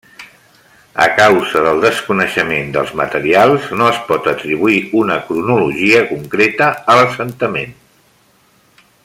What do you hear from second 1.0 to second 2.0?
A causa del